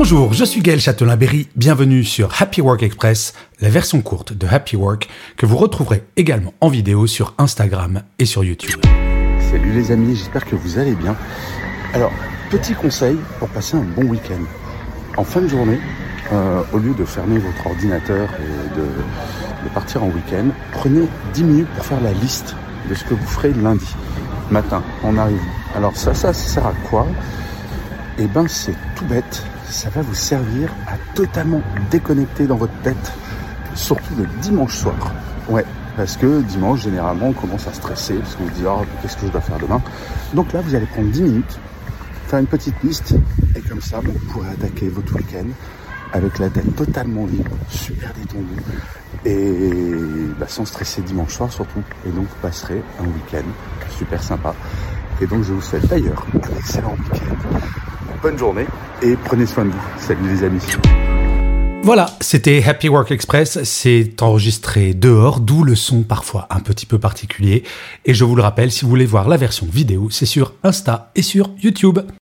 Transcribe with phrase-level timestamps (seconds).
[0.00, 4.76] Bonjour, je suis Gaël Châtelain-Berry, bienvenue sur Happy Work Express, la version courte de Happy
[4.76, 8.80] Work que vous retrouverez également en vidéo sur Instagram et sur YouTube.
[9.50, 11.16] Salut les amis, j'espère que vous allez bien.
[11.94, 12.12] Alors,
[12.48, 14.40] petit conseil pour passer un bon week-end.
[15.16, 15.80] En fin de journée,
[16.32, 21.42] euh, au lieu de fermer votre ordinateur et de, de partir en week-end, prenez 10
[21.42, 22.54] minutes pour faire la liste
[22.88, 23.96] de ce que vous ferez lundi
[24.52, 25.42] matin en arrivant.
[25.74, 27.04] Alors ça, ça, ça sert à quoi?
[28.20, 33.12] Eh ben c'est tout bête, ça va vous servir à totalement déconnecter dans votre tête,
[33.76, 35.12] surtout le dimanche soir.
[35.48, 35.64] Ouais,
[35.96, 39.26] parce que dimanche, généralement, on commence à stresser, parce qu'on se dit, oh, qu'est-ce que
[39.26, 39.80] je dois faire demain?
[40.34, 41.60] Donc là, vous allez prendre 10 minutes,
[42.26, 43.14] faire une petite liste,
[43.54, 45.46] et comme ça, vous pourrez attaquer votre week-end
[46.12, 48.60] avec la tête totalement libre, super détendue,
[49.24, 49.70] et
[50.40, 51.82] bah, sans stresser dimanche soir surtout.
[52.04, 53.46] Et donc, vous passerez un week-end
[53.96, 54.54] super sympa.
[55.20, 57.58] Et donc, je vous souhaite d'ailleurs un excellent week-end,
[58.22, 58.66] bonne journée,
[59.02, 59.78] et prenez soin de vous.
[59.98, 60.62] Salut les amis.
[61.82, 66.98] Voilà, c'était Happy Work Express, c'est enregistré dehors, d'où le son parfois un petit peu
[66.98, 67.62] particulier.
[68.04, 71.10] Et je vous le rappelle, si vous voulez voir la version vidéo, c'est sur Insta
[71.14, 72.00] et sur YouTube.